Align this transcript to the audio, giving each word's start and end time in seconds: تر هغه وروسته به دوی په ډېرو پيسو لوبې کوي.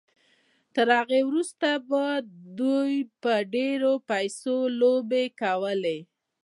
تر 0.75 0.87
هغه 0.99 1.19
وروسته 1.29 1.69
به 1.89 2.05
دوی 2.59 2.93
په 3.21 3.33
ډېرو 3.53 3.93
پيسو 4.09 4.55
لوبې 4.81 5.25
کوي. 5.41 5.97